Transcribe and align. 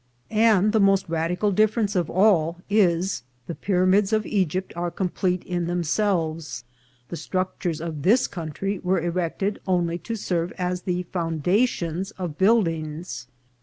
And 0.31 0.71
the 0.73 0.79
most 0.79 1.07
radical 1.07 1.51
difference 1.51 1.95
of 1.95 2.09
all 2.09 2.57
is, 2.71 3.21
the 3.45 3.53
pyramids 3.53 4.11
of 4.11 4.25
Egypt 4.25 4.73
are 4.75 4.89
complete 4.89 5.43
in 5.43 5.67
themselves; 5.67 6.63
the 7.09 7.15
structures 7.15 7.79
of 7.79 8.01
this 8.01 8.25
country 8.25 8.79
were 8.79 8.99
erected 8.99 9.61
only 9.67 9.99
to 9.99 10.15
serve 10.15 10.53
as 10.57 10.81
the 10.81 11.03
foundations 11.13 12.09
of 12.17 12.39
build 12.39 12.67
ings. 12.67 13.27